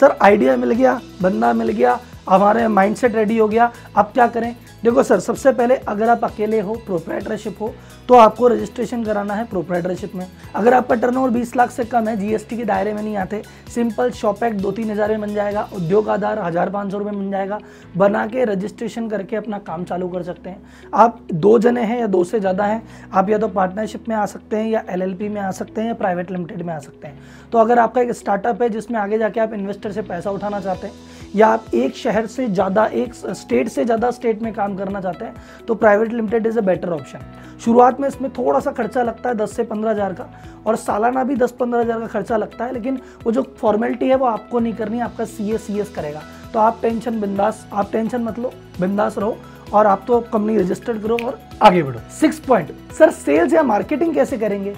सर 0.00 0.16
आइडिया 0.22 0.56
मिल 0.56 0.70
गया, 0.70 1.00
बंदा 1.22 1.52
मिल 1.52 1.68
गया, 1.68 1.98
हमारे 2.28 2.66
माइंडसेट 2.68 3.14
रेडी 3.14 3.38
हो 3.38 3.46
गया। 3.48 3.70
अब 3.96 4.10
क्या 4.14 4.26
करें? 4.26 4.54
देखो 4.84 5.02
सर, 5.02 5.20
सबसे 5.20 5.52
पहले 5.52 5.74
अगर 5.88 6.08
आप 6.08 6.24
अकेले 6.24 6.60
हो 6.60 6.74
प्रोप्राइटरशिप 6.86 7.56
हो 7.60 7.74
तो 8.12 8.16
आपको 8.16 8.48
रजिस्ट्रेशन 8.48 9.04
कराना 9.04 9.34
है 9.34 9.44
प्रोप्राइटरशिप 9.46 10.14
में। 10.14 10.26
अगर 10.54 10.74
आपका 10.74 10.94
टर्नओवर 10.94 11.30
20 11.32 11.54
लाख 11.56 11.70
से 11.70 11.84
कम 11.84 12.08
है 12.08 12.16
जीएसटी 12.16 12.56
के 12.56 12.64
दायरे 12.64 12.92
में 12.94 13.00
नहीं 13.02 13.16
आते 13.16 13.40
सिंपल 13.68 14.10
शॉप 14.12 14.42
एक्ट 14.44 14.56
दो 14.56 14.72
तीन 14.72 14.90
हज़ार 14.90 15.10
में 15.10 15.20
बन 15.20 15.32
जाएगा, 15.34 15.62
उद्योग 15.74 16.08
आधार 16.08 16.38
हज़ार 16.38 16.70
पाँच 16.70 16.90
सौ 16.92 16.98
रुपये 16.98 17.12
बन 17.12 17.30
जाएगा, 17.30 17.58
बना 17.96 18.26
के 18.26 18.44
रजिस्ट्रेशन 18.44 19.08
करके 19.08 19.36
अपना 19.36 19.58
काम 19.60 19.84
चालू 19.84 20.08
कर 20.08 20.22
सकते 20.22 20.50
हैं। 20.50 20.90
आप 20.94 21.20
दो 21.32 21.58
जने 21.58 21.82
हैं 21.82 21.98
या 22.00 22.06
दो 22.08 22.22
से 22.24 22.40
ज़्यादा 22.40 22.64
हैं, 22.64 22.82
आप 23.12 23.30
या 23.30 23.38
तो 23.38 23.48
पार्टनरशिप 23.50 24.08
में 24.08 24.16
आ 24.16 24.26
सकते 24.26 24.56
हैं 24.56 24.68
या 24.68 24.84
एलएलपी 24.90 25.28
में 25.28 25.40
आ 25.40 25.50
सकते 25.52 25.80
हैं 25.80 25.88
या 25.88 25.94
प्राइवेट 25.94 26.30
लिमिटेड 26.30 26.62
में 26.62 26.74
आ 26.74 26.78
सकते 26.80 27.08
हैं। 27.08 27.18
तो 27.52 27.58
अगर 27.58 27.78
आपका 27.78 28.00
एक 28.00 28.12
स्टार्टअप 28.14 28.62
है 28.62 28.68
जिसमें 28.70 29.00
आगे 29.00 29.18
जाके 29.18 29.40
आप 29.40 29.54
इन्वेस्टर 29.54 29.92
से 29.92 30.02
पैसा 30.04 30.30
उठाना 30.30 30.60
चाहते 30.60 30.86
हैं 30.86 31.21
या 31.34 31.48
आप 31.48 31.74
एक 31.74 31.96
शहर 31.96 32.26
से 32.26 32.46
ज़्यादा, 32.48 32.86
एक 32.86 33.14
स्टेट 33.14 33.68
से 33.68 33.84
ज़्यादा 33.84 34.10
स्टेट 34.10 34.42
में 34.42 34.52
काम 34.54 34.76
करना 34.76 35.00
चाहते 35.00 35.24
हैं 35.24 35.64
तो 35.66 35.74
private 35.74 36.12
limited 36.12 36.46
is 36.46 36.58
a 36.58 36.62
better 36.62 36.90
option. 36.90 37.18
शुरुआत 37.64 38.00
में 38.00 38.06
इसमें 38.08 38.30
थोड़ा 38.30 38.60
सा 38.60 38.70
खर्चा 38.72 39.02
लगता 39.02 39.28
है, 39.28 39.34
दस 39.34 39.56
से 39.56 39.62
पंद्रह 39.64 39.90
हज़ार 39.90 40.12
का, 40.12 40.28
और 40.66 40.76
सालाना 40.76 41.24
भी 41.24 41.36
दस 41.36 41.52
पंद्रह 41.60 41.80
हज़ार 41.80 42.00
का 42.00 42.06
खर्चा 42.08 42.36
लगता 42.36 42.64
है, 42.64 42.72
लेकिन 42.72 43.00
वो 43.24 43.32
जो 43.32 43.42
फॉर्मेलिटी 43.58 44.08
है 44.08 44.16
वो 44.16 44.26
आपको 44.26 44.60
नहीं 44.60 44.74
करनी, 44.74 45.00
आपका 45.00 45.24
सी 45.26 45.50
एस 45.50 45.66
सी 45.66 45.78
एस 45.80 45.92
करेगा। 45.96 46.22
तो 46.52 46.58
आप 46.58 46.78
टेंशन, 46.82 47.20
बिंदास, 47.20 47.66
आप 47.72 47.92
टेंशन 47.92 48.22
मतलब 48.22 48.52
बिंदास 48.80 49.18
रहो, 49.18 49.36
और 49.72 49.86
आप 49.86 50.04
तो 50.06 50.20
कंपनी 50.22 50.56
रजिस्टर्ड 50.58 51.02
करो 51.02 51.18
और 51.24 51.38
आगे 51.62 51.82
बढ़ो। 51.82 52.00
सिक्स 52.20 52.38
पॉइंट 52.40 52.72
सर 52.94 53.10
सेल्स 53.12 53.52
या 53.54 53.62
मार्केटिंग 53.64 54.14
कैसे 54.14 54.38
करेंगे? 54.38 54.74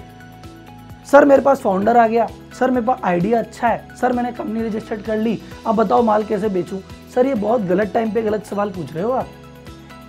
सर 1.11 1.25
मेरे 1.25 1.41
पास 1.41 1.61
फाउंडर 1.61 1.97
आ 1.97 2.07
गया। 2.07 2.27
सर 2.59 2.71
मेरे 2.71 2.85
पास 2.85 2.99
आइडिया 3.03 3.39
अच्छा 3.39 3.67
है। 3.67 3.95
सर 3.95 4.13
मैंने 4.13 4.31
कंपनी 4.31 4.63
रजिस्टर्ड 4.63 5.01
कर 5.01 5.17
ली। 5.17 5.39
अब 5.67 5.75
बताओ 5.75 6.01
माल 6.01 6.23
कैसे 6.23 6.49
बेचूं? 6.49 6.79
सर 7.15 7.25
ये 7.25 7.35
बहुत 7.35 7.61
गलत 7.61 7.91
टाइम 7.93 8.11
पे 8.11 8.21
गलत 8.21 8.45
सवाल 8.45 8.69
पूछ 8.69 8.93
रहे 8.93 9.03
हो 9.03 9.11
आप। 9.11 9.27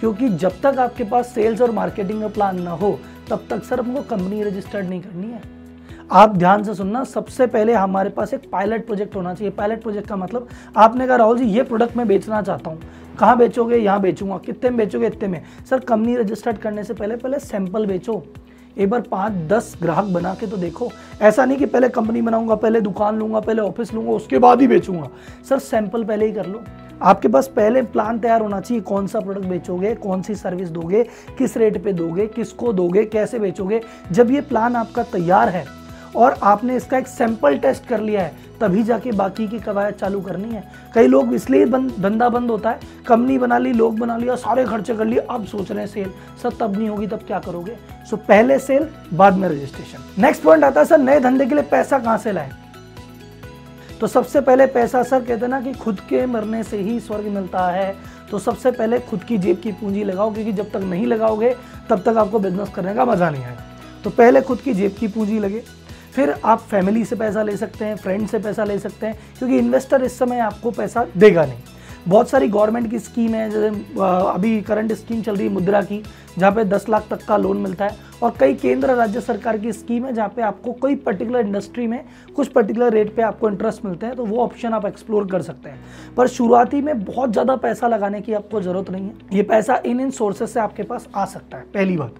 क्योंकि 0.00 0.28
जब 0.28 0.60
तक 0.60 0.78
आपके 0.78 1.04
पास 1.04 1.26
सेल्स 1.26 1.60
और 1.60 1.70
मार्केटिंग 1.70 2.20
का 2.20 2.28
प्लान 2.28 2.62
ना 2.62 2.70
हो, 2.70 2.98
तब 3.30 3.46
तक 3.50 3.64
सर 3.64 3.80
हमको 3.80 4.02
कंपनी 4.02 4.42
रजिस्टर्ड 4.42 4.88
नहीं 4.88 5.00
करनी 5.00 5.26
है। 5.26 5.42
आप 6.12 6.36
ध्यान 6.36 6.64
से 6.64 6.74
सुनना, 6.74 7.04
सबसे 7.04 7.46
पहले 7.46 7.74
हमारे 7.74 8.10
पास 8.10 8.34
एक 8.34 8.50
पायलट 8.50 8.86
प्रोजेक्ट 8.86 9.16
होना 9.16 9.34
चाहिए। 9.34 9.50
पायलट 9.50 9.82
प्रोजेक्ट 9.82 10.08
का 10.08 10.16
मतलब 10.16 10.48
आपने 10.76 11.06
कहा, 11.06 11.16
राहुल 11.16 11.38
जी, 11.38 11.44
ये 11.44 11.62
प्रोडक्ट 11.62 11.96
मैं 11.96 12.08
बेचना 12.08 12.42
चाहता 12.42 12.70
हूँ। 12.70 12.82
कहाँ 13.18 13.36
बेचोगे? 13.38 13.76
यहाँ 13.76 14.00
बेचूँगा। 14.00 14.38
कितने 14.38 14.70
में 14.70 14.78
बेचोगे? 14.78 15.06
इतने 15.06 15.28
में। 15.28 15.42
सर 15.70 15.78
कंपनी 15.78 16.16
रजिस्टर्ड 16.16 16.58
करने 16.58 16.84
से 16.84 16.94
पहले 16.94 17.16
पहले 17.16 17.38
सैंपल 17.38 17.86
बेचो। 17.86 18.22
एक 18.76 18.90
बार 18.90 19.00
पाँच, 19.00 19.32
दस 19.48 19.76
ग्राहक 19.82 20.04
बना 20.04 20.34
के 20.34 20.46
तो 20.46 20.56
देखो। 20.56 20.90
ऐसा 21.22 21.44
नहीं 21.44 21.58
कि 21.58 21.66
पहले 21.66 21.88
कंपनी 21.88 22.22
बनाऊँगा, 22.22 22.54
पहले 22.54 22.80
दुकान 22.80 23.18
लूँगा, 23.18 23.40
पहले 23.40 23.62
ऑफ़िस 23.62 23.92
लूँगा, 23.94 24.10
उसके 24.10 24.38
बाद 24.38 24.60
ही 24.60 24.66
बेचूँगा। 24.66 25.08
सर 25.48 25.58
सैंपल 25.58 26.04
पहले 26.04 26.26
ही 26.26 26.32
कर 26.32 26.46
लो। 26.46 26.62
आपके 27.02 27.28
पास 27.28 27.46
पहले 27.46 27.82
प्लान 27.82 28.18
तैयार 28.18 28.40
होना 28.40 28.60
चाहिए, 28.60 28.82
कौन 28.82 29.06
सा 29.06 29.20
प्रोडक्ट 29.20 29.46
बेचोगे, 29.46 29.94
कौन 29.94 30.22
सी 30.22 30.34
सर्विस 30.34 30.68
दोगे, 30.68 31.02
किस 31.38 31.56
रेट 31.56 31.82
पे 31.84 31.92
दोगे, 31.92 32.26
किसको 32.26 32.72
दोगे, 32.72 33.04
कैसे 33.04 33.38
बेचोगे। 33.38 33.80
जब 34.12 34.30
ये 34.30 34.40
प्लान 34.40 34.76
आपका 34.76 35.02
तैयार 35.02 35.48
है 35.48 35.64
और 36.16 36.38
आपने 36.42 36.76
इसका 36.76 36.98
एक 36.98 37.08
सैंपल 37.08 37.56
टेस्ट 37.58 37.86
कर 37.86 38.00
लिया 38.00 38.22
है, 38.22 38.34
तभी 38.60 38.82
जाके 38.82 39.12
बाकी 39.12 39.46
की 39.48 39.58
कवायद 39.58 39.94
चालू 39.94 40.20
करनी 40.20 40.54
है। 40.54 40.62
कई 40.94 41.06
लोग 41.06 41.32
इसलिए 41.34 41.64
बंद, 41.64 41.92
धंधा 42.00 42.28
बंद 42.28 42.50
होता 42.50 42.70
है, 42.70 42.80
कंपनी 43.06 43.38
बना 43.38 43.58
ली, 43.58 43.72
लोग 43.72 43.98
बना 43.98 44.16
लिया, 44.16 44.36
सारे 44.36 44.64
खर्चे 44.64 44.94
कर 44.94 45.04
लिए, 45.04 45.18
अब 45.18 45.46
सोच 45.46 45.70
रहे 45.70 45.80
हैं 45.80 45.86
सेल 45.86 46.10
सर, 46.42 46.50
तब 46.60 46.76
नहीं 46.78 46.88
होगी, 46.88 47.06
तब 47.06 47.20
क्या 47.26 47.38
करोगे? 47.38 47.76
सो 48.10 48.16
पहले 48.16 48.58
सेल 48.58 48.88
बाद 49.14 49.36
में 49.36 49.48
रजिस्ट्रेशन 49.48 50.22
नेक्स्ट 50.22 50.42
पॉइंट 50.42 50.64
आता 50.64 50.80
है, 50.80 50.86
सर, 50.86 50.98
नए 50.98 51.20
धंधे 51.20 51.46
के 51.46 51.54
लिए 51.54 51.64
पैसा 51.64 51.98
कहाँ 51.98 52.18
से 52.18 52.32
लाए? 52.32 52.52
तो 54.00 54.06
सबसे 54.06 54.40
पहले 54.40 54.66
पैसा, 54.66 55.02
सर, 55.02 55.20
कहते 55.20 55.40
हैं 55.40 55.48
ना 55.48 55.60
कि 55.60 55.72
खुद 55.72 56.00
के 56.00 56.26
मरने 56.26 56.62
से 56.62 56.76
ही 56.76 57.00
स्वर्ग 57.00 57.24
मिलता 57.24 57.66
है। 57.66 57.94
तो 58.30 58.38
सबसे 58.38 58.70
पहले 58.70 58.98
खुद 58.98 59.22
की 59.24 59.38
जेब 59.38 59.60
की 59.60 59.72
पूंजी 59.72 60.04
लगाओ, 60.04 60.32
क्योंकि 60.34 60.52
जब 60.52 60.70
तक 60.70 60.76
नहीं 60.76 61.06
लगाओगे, 61.06 61.54
तब 61.90 62.02
तक 62.02 62.16
आपको 62.16 62.38
बिज़नेस 62.38 62.68
करने 62.68 62.94
का 62.94 63.04
मज़ा 63.04 63.30
नहीं 63.30 63.44
आएगा। 63.44 63.64
तो 64.04 64.10
पहले 64.10 64.40
खुद 64.40 64.60
की 64.60 64.74
जेब 64.74 64.96
की 65.00 65.08
पूंजी 65.08 65.38
लगे। 65.38 65.62
फिर 66.16 66.34
आप 66.44 66.60
फैमिली 66.60 67.04
से 67.04 67.16
पैसा 67.16 67.42
ले 67.42 67.56
सकते 67.56 67.84
हैं 67.84 67.96
फ्रेंड 67.96 68.26
से 68.28 68.38
पैसा 68.38 68.64
ले 68.64 68.78
सकते 68.78 69.06
हैं, 69.06 69.18
क्योंकि 69.38 69.58
इन्वेस्टर 69.58 70.02
इस 70.02 70.18
समय 70.18 70.38
आपको 70.40 70.70
पैसा 70.72 71.06
देगा 71.16 71.44
नहीं। 71.44 71.58
बहुत 72.08 72.28
सारी 72.30 72.48
गवर्नमेंट 72.48 72.90
की 72.90 72.98
स्कीम 72.98 73.34
है, 73.34 73.48
जैसे 73.50 73.68
अभी 73.98 74.60
करंट 74.62 74.92
स्कीम 74.92 75.22
चल 75.22 75.36
रही 75.36 75.46
है 75.46 75.52
मुद्रा 75.52 75.80
की, 75.82 76.02
जहाँ 76.38 76.50
पे 76.52 76.64
10 76.64 76.88
लाख 76.88 77.06
तक 77.10 77.24
का 77.24 77.36
लोन 77.36 77.56
मिलता 77.56 77.84
है, 77.84 77.96
और 78.22 78.34
कई 78.40 78.54
केंद्र 78.54 78.94
राज्य 78.94 79.20
सरकार 79.20 79.58
की 79.58 79.72
स्कीम 79.72 80.04
है, 80.06 80.12
जहाँ 80.12 80.28
पे 80.28 80.42
आपको 80.42 80.72
कोई 80.74 80.94
पर्टिकुलर 80.96 81.40
इंडस्ट्री 81.40 81.86
में 81.86 82.04
कुछ 82.36 82.48
पर्टिकुलर 82.48 82.92
रेट 82.92 83.14
पे 83.16 83.22
आपको 83.22 83.48
इंटरेस्ट 83.48 83.84
मिलते 83.84 84.06
हैं 84.06 84.16
तो 84.16 84.24
वो 84.24 84.38
ऑप्शन 84.44 84.72
आप 84.72 84.86
एक्सप्लोर 84.86 85.26
कर 85.30 85.42
सकते 85.42 85.70
हैं। 85.70 86.14
पर 86.16 86.28
शुरुआती 86.28 86.80
में 86.80 87.04
बहुत 87.04 87.32
ज़्यादा 87.32 87.56
पैसा 87.58 87.88
लगाने 87.88 88.20
की 88.20 88.32
आपको 88.34 88.60
ज़रूरत 88.60 88.90
नहीं 88.90 89.04
है। 89.04 89.36
ये 89.36 89.42
पैसा 89.44 89.80
इन 89.86 90.00
इन 90.00 90.10
सोर्सेज 90.12 90.48
से 90.48 90.60
आपके 90.60 90.82
पास 90.84 91.08
आ 91.14 91.24
सकता 91.26 91.56
है, 91.56 91.64
पहली 91.64 91.96
बात। 91.96 92.14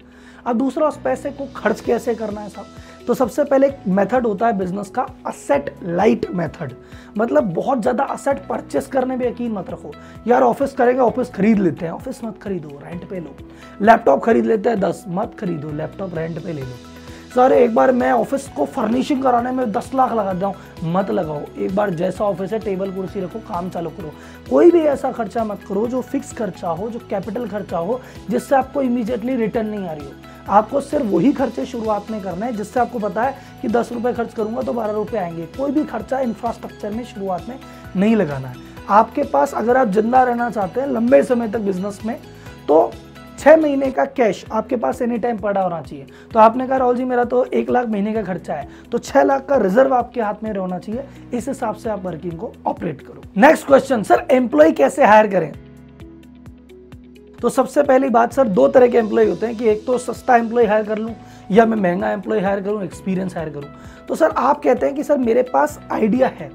अब 0.47 0.59
दूसरा 0.59 0.89
उस 0.89 0.99
पैसे 1.05 1.31
को 1.31 1.47
खर्च 1.57 1.81
कैसे 1.81 2.15
करना 2.15 2.41
है 2.41 2.49
साहब 2.49 2.67
तो 3.07 3.15
सबसे 3.15 3.45
पहले 3.45 3.67
एक 3.67 3.79
मेथड 3.89 4.27
होता 4.27 4.47
है 4.47 4.57
बिज़नेस 4.59 4.89
का 4.91 5.07
असेट 5.27 5.71
लाइट 5.83 6.27
मेथड 6.35 6.73
मतलब 7.19 7.53
बहुत 7.55 7.83
ज़्यादा 7.83 8.05
असेट 8.05 8.39
परचेस 8.47 8.87
करने 8.87 9.17
में 9.17 9.27
यकीन 9.27 9.53
मत 9.53 9.71
रखो। 9.71 9.93
यार 10.27 10.43
ऑफ़िस 10.43 10.73
करेंगे 10.73 11.01
ऑफ़िस 11.01 11.31
खरीद 11.35 11.59
लेते 11.59 11.85
हैं। 11.87 11.93
ऑफ़िस 11.93 12.23
मत 12.25 12.39
खरीदो 12.43 12.81
रेंट 12.85 13.09
पे 13.11 13.21
लो। 13.21 13.37
लैपटॉप 13.83 14.25
खरीद 14.25 14.47
लेते 14.47 14.69
हैं, 14.69 14.81
दस 14.81 15.05
मत 15.09 15.37
खरीदो 15.41 15.71
लैपटॉप 15.73 16.15
रेंट 16.15 16.43
पे 16.45 16.53
ले 16.53 16.61
लो। 16.61 16.77
सर, 17.35 17.53
एक 17.53 17.75
बार 17.75 17.93
मैं 17.93 18.11
ऑफ़िस 18.13 18.49
को 18.49 18.65
फर्निशिंग 18.67 19.23
कराने 19.23 19.51
में 19.53 19.73
दस 19.73 19.91
लाख 19.95 20.13
लगा 20.13 20.33
जाऊँ 20.35 20.55
मत 20.93 21.11
लगाओ। 21.11 21.43
एक 21.59 21.75
बार 21.77 21.91
जैसा 21.95 22.25
ऑफ़िस 22.25 22.53
है 22.53 22.59
टेबल 22.59 22.93
कुर्सी 22.93 23.21
रखो, 23.21 23.39
काम 23.49 23.69
चालू 23.71 23.91
करो। 23.91 24.13
कोई 24.51 24.71
भी 24.71 24.81
ऐसा 24.81 25.13
खर्चा 25.13 25.45
मत 25.45 25.65
करो 25.69 25.87
जो 25.87 26.01
फिक्स 26.03 26.33
खर्चा 26.33 26.69
हो, 26.69 26.89
जो 26.91 26.99
कैपिटल 27.11 27.49
खर्चा 27.49 27.79
हो, 27.79 28.01
जिससे 28.31 28.57
आपको 28.57 28.83
इमीजिएटली 28.83 29.37
रिटर्न 29.37 29.67
नहीं 29.67 29.89
आ 29.89 29.93
रही 29.93 30.07
हो। 30.07 30.13
आपको 30.49 30.81
सिर्फ़ 30.81 31.07
वही 31.07 31.33
खर्चे 31.33 31.65
शुरुआत 31.67 32.11
में 32.11 32.21
करना 32.23 32.47
है, 32.47 32.53
जिससे 32.53 32.81
आपको 32.81 32.99
पता 32.99 33.23
है 33.23 33.39
कि 33.63 33.69
दस 33.69 33.93
रुपये 33.93 34.13
खर्च 34.13 34.35
करूँगा 34.35 34.63
तो 34.63 34.73
बारह 34.73 34.93
रुपये 34.93 35.21
आएँगे। 35.21 35.47
कोई 35.57 35.71
भी 35.71 35.85
खर्चा 35.85 36.21
इंफ्रास्ट्रक्चर 36.21 36.91
में 36.91 37.05
शुरुआत 37.05 37.49
में 37.49 37.59
नहीं 37.97 38.17
लगाना 38.17 38.49
है। 38.49 38.65
आपके 38.91 39.23
पास 39.25 39.55
अगर 39.55 39.77
आप 39.77 39.89
ज़िंदा 39.89 40.23
रहना 40.23 40.51
चाहते 40.51 40.81
हैं 40.81 40.89
लंबे 40.89 41.23
समय 41.25 41.49
तक 41.49 41.61
बिज़नेस 41.61 42.01
में 42.07 42.17
तो 42.69 42.91
छः 43.39 43.57
महीने 43.57 43.91
का 43.91 44.05
कैश 44.07 44.45
आपके 44.53 44.77
पास 44.77 45.03
एनी 45.03 45.19
टाइम 45.19 45.39
पड़ा 45.39 45.61
होना 45.61 45.81
चाहिए। 45.83 46.07
तो 46.33 46.39
आपने 46.39 46.67
कहा, 46.67 46.77
राहुल 46.79 46.97
जी, 46.97 47.05
मेरा 47.05 47.25
तो 47.25 47.45
एक 47.45 47.71
लाख 47.71 47.89
महीने 47.89 48.13
का 48.13 48.23
खर्चा 48.23 48.55
है 48.55 48.69
तो 48.93 48.99
छह 48.99 49.23
लाख 49.23 49.45
का 49.49 49.57
रिज़र्व 49.59 49.95
आपके 49.95 50.21
हाथ 50.21 50.43
में 50.43 50.51
रहना 50.53 50.79
चाहिए। 50.79 51.05
इस 51.35 51.49
हिसाब 51.49 51.75
से 51.75 51.91
आप 51.91 52.05
वर्किंग 52.05 52.39
को 52.39 52.53
ऑपरेट 52.67 53.01
करो। 53.01 53.23
नेक्स्ट 53.37 53.67
क्वेश्चन 53.67 54.03
सर 54.03 54.27
एम्प्लॉय 54.31 54.73
कैसे 54.73 55.05
हायर 55.05 55.27
करें? 55.27 55.53
तो 57.47 57.51
सबसे 57.51 57.83
पहली 57.83 58.09
बात 58.09 58.33
सर, 58.33 58.49
दो 58.49 58.67
तरह 58.69 58.89
के 58.89 58.99
एम्प्लॉय 58.99 59.27
होते 59.27 59.47
हैं 59.47 59.57
कि 59.57 59.69
एक 59.69 59.85
तो 59.87 59.99
सस्ता 59.99 60.37
एम्प्लॉय 60.37 60.65
हायर 60.67 60.85
कर 60.85 60.99
लूँ, 60.99 61.15
या 61.51 61.67
मैं 61.67 61.77
महँगा 61.77 62.11
एम्प्लॉय 62.11 62.41
हायर 62.41 62.61
करूँ 62.61 62.83
एक्सपीरियंस 62.85 63.37
हायर 63.37 63.51
करूँ। 63.51 63.71
तो 64.09 64.15
सर, 64.15 64.31
आप 64.31 64.63
कहते 64.63 64.87
हैं 64.87 64.95
कि 64.95 65.03
सर, 65.05 65.19
मेरे 65.19 65.43
पास 65.43 65.79
आइडिया 65.93 66.29
है। 66.29 66.51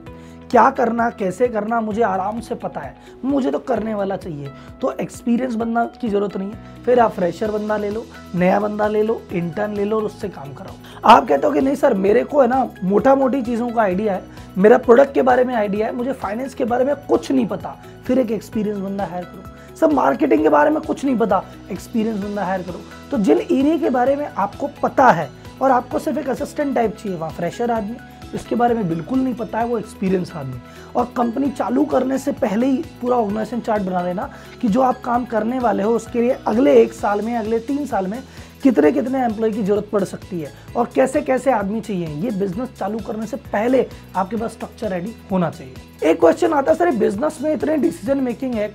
क्या 0.51 0.69
करना, 0.69 1.09
कैसे 1.09 1.47
करना, 1.47 1.81
मुझे 1.81 2.01
आराम 2.01 2.39
से 2.39 2.55
पता 2.55 2.79
है। 2.79 2.95
मुझे 3.25 3.51
तो 3.51 3.59
करने 3.59 3.93
वाला 3.93 4.15
चाहिए। 4.17 4.51
तो 4.81 4.91
एक्सपीरियंस 4.91 5.55
बंदा 5.55 5.83
की 5.85 6.09
ज़रूरत 6.09 6.37
नहीं 6.37 6.51
है। 6.51 6.83
फिर 6.85 6.99
आप 6.99 7.11
फ्रेशर 7.11 7.51
बंदा 7.51 7.77
ले 7.77 7.89
लो, 7.89 8.05
नया 8.35 8.59
बंदा 8.59 8.87
ले 8.87 9.03
लो 9.03 9.21
इंटर्न 9.31 9.73
ले 9.73 9.85
लो 9.85 9.97
और 9.97 10.03
उससे 10.03 10.29
काम 10.29 10.53
कराओ। 10.53 10.73
आप 11.05 11.27
कहते 11.27 11.47
हो 11.47 11.53
कि 11.53 11.61
नहीं 11.61 11.75
सर, 11.75 11.93
मेरे 11.93 12.23
को 12.23 12.41
है 12.41 12.47
ना 12.47 12.69
मोटा 12.83 13.15
मोटी 13.15 13.41
चीज़ों 13.41 13.69
का 13.69 13.81
आइडिया 13.81 14.13
है। 14.13 14.23
मेरा 14.57 14.77
प्रोडक्ट 14.77 15.13
के 15.13 15.21
बारे 15.21 15.43
में 15.43 15.55
आइडिया 15.55 15.87
है। 15.87 15.95
मुझे 15.95 16.13
फाइनेंस 16.13 16.53
के 16.53 16.65
बारे 16.65 16.85
में 16.85 16.95
कुछ 16.95 17.31
नहीं 17.31 17.47
पता। 17.47 17.75
फिर 18.05 18.19
एक 18.19 18.31
एक्सपीरियंस 18.31 18.79
बंदा 18.79 19.05
हायर 19.05 19.23
करो। 19.23 19.75
सब 19.75 19.93
मार्केटिंग 19.93 20.43
के 20.43 20.49
बारे 20.49 20.69
में 20.69 20.81
कुछ 20.81 21.05
नहीं 21.05 21.17
पता। 21.17 21.43
एक्सपीरियंस 21.71 22.19
बंदा 22.19 22.45
हायर 22.45 22.61
करो। 22.61 22.81
तो 23.11 23.17
जिन 23.17 23.37
एरिया 23.37 23.77
के 23.77 23.89
बारे 23.89 24.15
में 24.15 24.29
आपको 24.37 24.69
पता 24.83 25.11
है 25.11 25.29
और 25.61 25.71
आपको 25.71 25.99
सिर्फ़ 25.99 26.19
एक 26.19 26.29
असिस्टेंट 26.29 26.75
टाइप 26.75 26.95
चाहिए, 26.95 27.17
वहाँ 27.17 27.31
फ्रेशर 27.31 27.71
आदमी। 27.71 27.95
इसके 28.35 28.55
बारे 28.55 28.73
में 28.73 28.87
बिल्कुल 28.89 29.19
नहीं 29.19 29.33
पता 29.35 29.59
है 29.59 29.65
वो 29.65 29.77
एक्सपीरियंस 29.79 30.31
आदमी। 30.31 30.59
और 30.95 31.05
कंपनी 31.17 31.49
चालू 31.51 31.83
करने 31.85 32.17
से 32.17 32.31
पहले 32.33 32.67
ही 32.67 32.77
पूरा 33.01 33.17
ऑर्गेनाइजेशन 33.17 33.59
चार्ट 33.59 33.83
बना 33.83 34.01
लेना 34.01 34.29
कि 34.61 34.67
जो 34.67 34.81
आप 34.81 35.01
काम 35.01 35.25
करने 35.25 35.59
वाले 35.59 35.83
हो, 35.83 35.95
उसके 35.95 36.21
लिए 36.21 36.37
अगले 36.47 36.81
एक 36.81 36.93
साल 36.93 37.21
में, 37.21 37.35
अगले 37.35 37.59
तीन 37.59 37.85
साल 37.85 38.07
में 38.07 38.21
कितने 38.63 38.91
कितने 38.91 39.23
एम्प्लॉय 39.25 39.51
की 39.51 39.63
ज़रूरत 39.63 39.87
पड़ 39.91 40.03
सकती 40.03 40.39
है 40.41 40.51
और 40.75 40.89
कैसे 40.95 41.21
कैसे 41.21 41.51
आदमी 41.51 41.81
चाहिए। 41.81 42.07
ये 42.15 42.31
बिज़नेस 42.31 42.69
चालू 42.79 42.99
करने 43.07 43.27
से 43.27 43.37
पहले 43.37 43.85
आपके 44.15 44.35
पास 44.35 44.51
स्ट्रक्चर 44.51 44.91
रेडी 44.91 45.15
होना 45.31 45.49
चाहिए। 45.49 46.09
एक 46.09 46.19
क्वेश्चन 46.19 46.53
आता 46.53 46.71
है, 46.71 46.77
सर 46.77 46.91
बिज़नेस 46.97 47.37
में 47.41 47.53
इतने 47.53 47.77
डिसीज़न 47.77 48.17
मेकिंग 48.19 48.53
है 48.53 48.73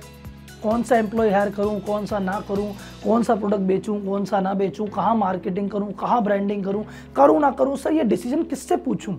कौन 0.67 0.81
सा 0.83 0.97
एम्प्लॉय 0.97 1.29
हायर 1.29 1.49
करूँ, 1.49 1.79
कौन 1.79 2.05
सा 2.05 2.17
ना 2.19 2.39
करूँ, 2.47 2.67
कौन 3.03 3.23
सा 3.23 3.35
प्रोडक्ट 3.35 3.61
बेचूँ, 3.61 3.99
कौन 4.05 4.25
सा 4.25 4.39
ना 4.39 4.53
बेचूँ, 4.53 4.87
कहाँ 4.87 5.13
मार्केटिंग 5.15 5.69
करूँ, 5.69 5.91
कहाँ 5.91 6.21
ब्रांडिंग 6.23 6.63
करूँ 6.63 6.83
करूँ 7.15 7.39
ना 7.41 7.51
करूँ, 7.51 7.77
सर 7.77 7.91
ये 7.91 8.03
डिसीज़न 8.03 8.43
किससे 8.43 8.75
पूछूँ? 8.77 9.15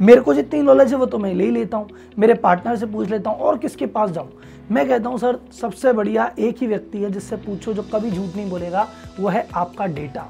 मेरे 0.00 0.20
को 0.20 0.34
जितनी 0.34 0.60
नॉलेज 0.62 0.92
है 0.92 0.98
वो 0.98 1.06
तो 1.06 1.18
मैं 1.18 1.32
ले 1.34 1.50
लेता 1.50 1.76
हूँ, 1.76 1.88
मेरे 2.18 2.34
पार्टनर 2.34 2.76
से 2.76 2.86
पूछ 2.86 3.08
लेता 3.10 3.30
हूँ 3.30 3.38
और 3.38 3.58
किसके 3.58 3.86
पास 3.86 4.10
जाऊँ। 4.10 4.30
मैं 4.70 4.88
कहता 4.88 5.08
हूँ, 5.08 5.18
सर, 5.18 5.38
सबसे 5.60 5.92
बढ़िया 5.92 6.30
एक 6.38 6.58
ही 6.60 6.66
व्यक्ति 6.66 6.98
है 6.98 7.10
जिससे 7.10 7.36
पूछो, 7.36 7.72
जो 7.72 7.82
कभी 7.94 8.10
झूठ 8.10 8.36
नहीं 8.36 8.50
बोलेगा, 8.50 8.86
वो 9.20 9.28
है 9.28 9.46
आपका 9.54 9.86
डेटा 9.86 10.28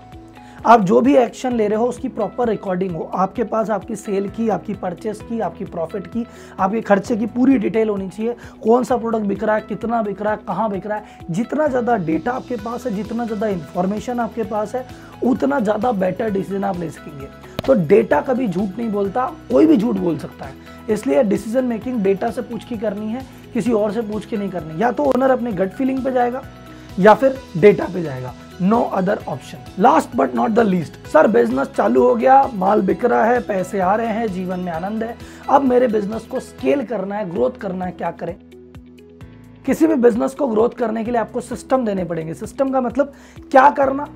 आप 0.66 0.80
जो 0.80 1.00
भी 1.00 1.14
एक्शन 1.16 1.52
ले 1.52 1.66
रहे 1.68 1.78
हो, 1.78 1.86
उसकी 1.86 2.08
प्रॉपर 2.08 2.48
रिकॉर्डिंग 2.48 2.96
हो। 2.96 3.02
आपके 3.14 3.44
पास 3.44 3.70
आपकी 3.70 3.96
सेल 3.96 4.28
की, 4.28 4.48
आपकी 4.48 4.74
परचेस 4.74 5.20
की, 5.20 5.38
आपकी 5.40 5.64
प्रॉफिट 5.64 6.06
की, 6.06 6.26
आपके 6.60 6.80
खर्चे 6.80 7.16
की 7.16 7.26
पूरी 7.26 7.56
डिटेल 7.58 7.88
होनी 7.88 8.08
चाहिए। 8.08 8.34
कौन 8.64 8.84
सा 8.84 8.96
प्रोडक्ट 8.96 9.26
बिक 9.26 9.44
रहा 9.44 9.54
है, 9.56 9.62
कितना 9.62 10.02
बिक 10.02 10.20
रहा 10.22 10.32
है, 10.32 10.38
कहाँ 10.48 10.68
बिक 10.70 10.86
रहा 10.86 10.98
है, 10.98 11.18
जितना 11.30 11.66
ज़्यादा 11.68 11.96
डेटा 11.96 12.32
आपके 12.32 12.56
पास 12.56 12.86
है, 12.86 12.94
जितना 12.96 13.24
ज़्यादा 13.24 13.46
इंफॉर्मेशन 13.46 14.20
आपके 14.20 14.42
पास 14.42 14.74
है, 14.74 14.86
उतना 15.22 15.60
ज़्यादा 15.60 15.92
बेटर 15.94 16.30
डिसीज़न 16.30 16.64
आप 16.64 16.80
ले 16.80 16.90
सकेंगे। 16.90 17.28
तो 17.66 17.74
डेटा 17.86 18.20
कभी 18.20 18.48
झूठ 18.48 18.78
नहीं 18.78 18.90
बोलता, 18.90 19.26
कोई 19.50 19.66
भी 19.66 19.76
झूठ 19.76 19.96
बोल 19.96 20.18
सकता 20.18 20.46
है। 20.46 20.68
इसलिए 20.90 21.22
डिसीज़न 21.22 21.64
मेकिंग 21.64 22.02
डेटा 22.02 22.30
से 22.30 22.42
पूछ 22.42 22.64
के 22.64 22.76
करनी 22.76 23.08
है, 23.08 23.24
किसी 23.54 23.72
और 23.72 23.92
से 23.92 24.02
पूछ 24.02 24.26
के 24.26 24.36
नहीं 24.36 24.50
करनी। 24.50 24.80
या 24.82 24.92
तो 24.92 25.04
ओनर 25.06 25.30
अपने 25.30 25.52
गट 25.54 25.72
फीलिंग 25.72 26.04
पे 26.04 26.12
जाएगा, 26.12 26.42
या 26.98 27.14
फिर 27.14 27.38
डेटा 27.56 27.88
पे 27.94 28.02
जाएगा। 28.02 28.34
No 28.62 28.80
other 28.94 29.18
option 29.28 29.58
last 29.78 30.16
but 30.16 30.34
not 30.34 30.50
the 30.50 30.60
least 30.60 30.96
sir 31.06 31.26
business 31.26 31.68
चालू 31.68 32.02
हो 32.02 32.14
गया, 32.14 32.42
माल 32.54 32.82
बिक 32.82 33.04
रहा 33.04 33.24
है, 33.24 33.40
पैसे 33.40 33.80
आ 33.80 33.94
रहे 33.94 34.06
हैं, 34.06 34.26
जीवन 34.32 34.60
में 34.60 34.72
आनंद 34.72 35.02
है। 35.02 35.16
अब 35.48 35.62
मेरे 35.62 35.88
बिज़नेस 35.88 36.26
को 36.26 36.40
स्केल 36.40 36.84
करना 36.84 37.14
है 37.14 37.30
ग्रोथ 37.30 37.58
करना 37.60 37.84
है, 37.84 37.92
क्या 37.92 38.10
करें? 38.10 38.34
किसी 39.66 39.86
भी 39.86 39.94
बिज़नेस 39.94 40.34
को 40.34 40.46
ग्रोथ 40.46 40.70
करने 40.70 41.04
के 41.04 41.10
लिए 41.10 41.20
आपको 41.20 41.40
सिस्टम 41.40 41.84
देने 41.84 42.04
पड़ेंगे। 42.04 42.34
सिस्टम 42.34 42.70
का 42.70 42.80
मतलब 42.80 43.12
क्या 43.50 43.68
करना, 43.70 44.06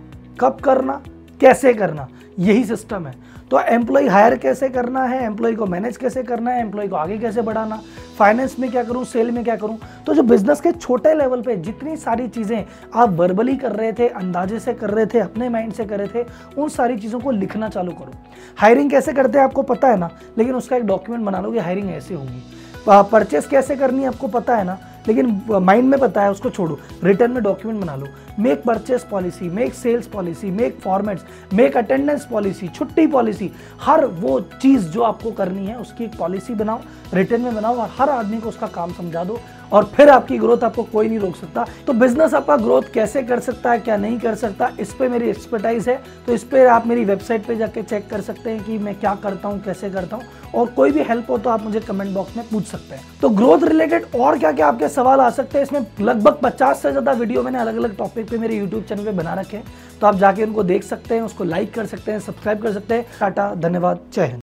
कब 0.41 0.61
करना 0.61 1.01
कैसे 1.41 1.73
करना? 1.75 2.09
यही 2.39 2.65
सिस्टम 2.65 3.07
है। 3.07 3.15
तो 3.51 3.61
एम्प्लॉय 3.61 4.07
हायर 4.09 4.37
कैसे 4.37 4.69
करना 4.69 5.03
है? 5.05 5.21
एम्प्लॉय 5.23 5.55
को 5.55 5.67
मैनेज 5.67 5.97
कैसे 5.97 6.23
करना 6.23 6.51
है? 6.51 6.61
एम्प्लॉय 6.61 6.89
को 6.89 6.97
आगे 6.97 7.19
कैसे 7.19 7.43
बढ़ाना? 7.43 7.81
फाइनेंस 8.19 8.57
में 8.59 8.71
क्या 8.71 8.83
करूँ? 8.85 9.05
सेल 9.05 9.31
में 9.31 9.43
क्या 9.45 9.57
करूँ? 9.57 9.79
तो 10.07 10.15
जो 10.15 10.23
बिज़नेस 10.23 10.61
के 10.61 10.73
छोटे 10.73 11.15
लेवल 11.15 11.43
पे 11.43 11.57
जितनी 11.57 11.97
सारी 11.97 12.29
चीज़ें 12.29 12.65
आप 12.95 13.11
वर्बली 13.11 13.57
कर 13.57 13.73
रहे 13.73 13.93
थे, 13.93 14.09
अंदाजे 14.09 14.59
से 14.59 14.75
कर 14.75 14.91
रहे 14.91 15.07
थे, 15.07 15.19
अपने 15.19 15.49
माइंड 15.49 15.73
से 15.73 15.85
कर 15.85 15.99
रहे 15.99 16.09
थे, 16.15 16.27
उन 16.59 16.69
सारी 16.69 16.97
चीज़ों 16.99 17.21
को 17.21 17.31
लिखना 17.31 17.69
चालू 17.69 17.93
करो। 17.93 18.13
हायरिंग 18.59 18.91
कैसे 18.91 19.13
करते 19.13 19.39
हैं 19.39 19.45
आपको 19.45 19.63
पता 19.63 19.89
है 19.89 19.99
ना? 19.99 20.11
लेकिन 20.39 20.55
उसका 20.55 20.77
एक 20.77 20.87
डॉक्यूमेंट 20.87 21.27
बना 21.27 21.41
लो 21.41 21.53
कि 21.53 21.59
हायरिंग 21.59 21.91
ऐसे 21.91 22.15
होगी। 22.15 22.43
परचेस 22.89 23.47
कैसे 23.47 23.77
करनी 23.77 24.03
है 24.03 24.09
आपको 24.09 24.29
पता 24.29 24.57
है 24.57 24.65
ना? 24.65 24.79
लेकिन 25.09 25.41
माइंड 25.51 25.89
में 25.89 25.99
पता 26.01 26.23
है 26.23 26.31
उसको 26.31 26.51
छोड़ो। 26.51 26.79
रिटर्न 27.05 27.33
में 27.33 27.43
डॉक्यूमेंट 27.43 27.83
बना 27.83 27.95
लो। 27.97 28.07
Make 28.39 28.63
purchase 28.63 29.05
policy 29.11 29.49
make 29.51 29.75
sales 29.75 30.07
policy 30.07 30.51
make 30.51 30.79
formats 30.81 31.25
make 31.55 31.77
attendance 31.77 32.25
policy 32.25 32.69
छुट्टी 32.69 33.07
पॉलिसी 33.07 33.51
हर 33.81 34.05
वो 34.07 34.41
चीज़ 34.41 34.89
जो 34.89 35.03
आपको 35.03 35.31
करनी 35.31 35.67
है, 35.67 35.77
उसकी 35.77 36.05
एक 36.05 36.17
पॉलिसी 36.19 36.55
बनाओ 36.55 36.81
रिटर्न 37.15 37.43
में 37.43 37.55
बनाओ 37.55 37.77
और 37.77 37.91
हर 37.99 38.11
आदमी 38.11 38.41
को 38.41 38.49
उसका 38.49 38.67
काम 38.69 38.93
समझा 38.93 39.25
दो। 39.25 39.39
और 39.73 39.85
फिर 39.95 40.09
आपकी 40.11 40.39
ग्रोथ 40.39 40.65
आपको 40.65 40.83
कोई 40.85 41.09
नहीं 41.09 41.19
रोक 41.19 41.37
सकता। 41.37 41.67
तो 41.87 41.93
बिज़नेस 41.95 42.35
आपका 42.35 42.57
ग्रोथ 42.57 42.93
कैसे 42.95 43.23
कर 43.23 43.41
सकता 43.41 43.73
है, 43.73 43.79
क्या 43.81 43.97
नहीं 43.97 44.19
कर 44.19 44.35
सकता, 44.37 44.71
इस 44.81 44.93
पर 44.93 45.09
मेरी 45.09 45.29
एक्सपर्टाइज 45.31 45.89
है। 45.89 46.01
तो 46.27 46.33
इस 46.33 46.45
पर 46.45 46.67
आप 46.67 46.87
मेरी 46.87 47.05
वेबसाइट 47.05 47.47
पे 47.47 47.57
जाके 47.57 47.83
चेक 47.83 48.09
कर 48.11 48.21
सकते 48.23 48.51
हैं 48.51 48.65
कि 48.65 48.79
मैं 48.79 48.95
क्या 49.01 49.15
करता 49.23 49.49
हूँ, 49.49 49.63
कैसे 49.63 49.91
करता 49.91 50.17
हूँ। 50.17 50.25
और 50.55 50.67
कोई 50.67 50.91
भी 50.91 51.03
हेल्प 51.03 51.31
हो 51.31 51.39
तो 51.39 51.51
आप 51.51 51.63
मुझे 51.65 51.81
कमेंट 51.81 52.15
बॉक्स 52.15 52.37
में 52.37 52.45
पूछ 52.49 52.67
सकते 52.67 52.95
हैं। 52.95 53.05
तो 53.21 53.29
ग्रोथ 53.31 53.63
रिलेटेड 53.65 54.07
और 54.17 54.39
क्या 54.39 54.53
क्या 54.53 54.67
आपके 54.67 54.89
सवाल 54.91 55.21
आ 55.21 55.31
सकते 55.31 55.59
हैं, 55.59 55.65
इसमें 55.65 55.87
लगभग 56.01 56.39
पचास 56.43 56.83
से 56.83 56.91
ज़्यादा 56.91 57.13
वीडियो 57.15 57.43
मैंने 57.43 57.59
अलग 57.59 57.77
अलग 57.77 57.97
टॉपिक 57.97 58.31
पे 58.31 58.39
मेरे 58.39 58.57
यूट्यूब 58.57 58.85
चैनल 58.85 59.05
पे 59.05 59.13
बना 59.13 59.35
रखे 59.35 59.57
हैं। 59.57 59.65
तो 60.01 60.07
आप 60.07 60.17
जाके 60.17 60.45
उनको 60.45 60.63
देख 60.65 60.85
सकते 60.85 61.15
हैं, 61.15 61.23
उसको 61.23 61.45
लाइक 61.45 61.75
कर 61.75 61.87
सकते 61.87 62.13
हैं 62.13 62.21
सब्सक्राइब 62.21 62.63
कर 62.63 62.73
सकते 62.73 62.95
हैं। 62.95 63.07
टाटा, 63.21 63.55
धन्यवाद, 63.57 64.01
जय 64.15 64.25
हिंद। 64.25 64.41